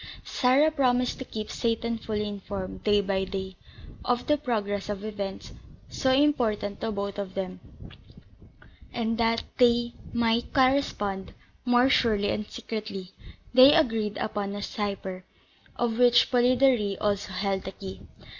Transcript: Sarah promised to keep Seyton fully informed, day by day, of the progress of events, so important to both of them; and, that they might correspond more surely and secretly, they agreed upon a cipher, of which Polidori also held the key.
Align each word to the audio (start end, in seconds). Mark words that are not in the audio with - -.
Sarah 0.25 0.71
promised 0.71 1.19
to 1.19 1.25
keep 1.25 1.51
Seyton 1.51 1.99
fully 1.99 2.27
informed, 2.27 2.83
day 2.83 3.01
by 3.01 3.23
day, 3.23 3.55
of 4.03 4.25
the 4.25 4.35
progress 4.35 4.89
of 4.89 5.05
events, 5.05 5.53
so 5.89 6.11
important 6.11 6.81
to 6.81 6.91
both 6.91 7.19
of 7.19 7.35
them; 7.35 7.59
and, 8.91 9.19
that 9.19 9.43
they 9.59 9.93
might 10.11 10.55
correspond 10.55 11.33
more 11.65 11.87
surely 11.87 12.31
and 12.31 12.49
secretly, 12.49 13.11
they 13.53 13.75
agreed 13.75 14.17
upon 14.17 14.55
a 14.55 14.63
cipher, 14.63 15.23
of 15.75 15.99
which 15.99 16.31
Polidori 16.31 16.97
also 16.97 17.33
held 17.33 17.61
the 17.65 17.71
key. 17.73 17.99